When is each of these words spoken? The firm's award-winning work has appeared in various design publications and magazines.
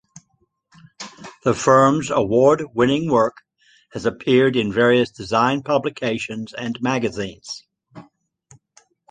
The 1.43 1.53
firm's 1.53 2.09
award-winning 2.09 3.07
work 3.11 3.43
has 3.93 4.07
appeared 4.07 4.55
in 4.55 4.73
various 4.73 5.11
design 5.11 5.61
publications 5.61 6.53
and 6.53 6.75
magazines. 6.81 7.67